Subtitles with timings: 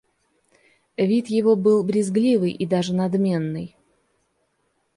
[0.97, 3.77] Вид его был брезгливый и даже надменный.